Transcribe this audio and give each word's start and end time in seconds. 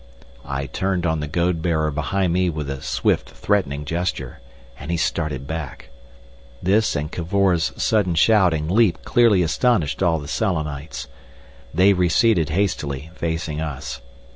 I 0.47 0.65
turned 0.65 1.05
on 1.05 1.19
the 1.19 1.27
goad 1.27 1.61
bearer 1.61 1.91
behind 1.91 2.33
me 2.33 2.49
with 2.49 2.71
a 2.71 2.81
swift 2.81 3.29
threatening 3.29 3.85
gesture, 3.85 4.39
and 4.79 4.89
he 4.89 4.97
started 4.97 5.45
back. 5.45 5.89
This 6.59 6.95
and 6.95 7.11
Cavor's 7.11 7.71
sudden 7.77 8.15
shout 8.15 8.51
and 8.51 8.71
leap 8.71 9.05
clearly 9.05 9.43
astonished 9.43 10.01
all 10.01 10.17
the 10.17 10.27
Selenites. 10.27 11.07
They 11.71 11.93
receded 11.93 12.49
hastily, 12.49 13.11
facing 13.13 13.61
us. 13.61 14.01